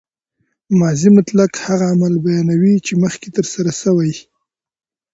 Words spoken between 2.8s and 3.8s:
چي مخکښي ترسره